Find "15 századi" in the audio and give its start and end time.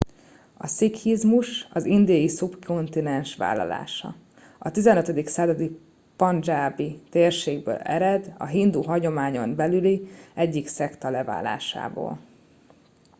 4.71-5.79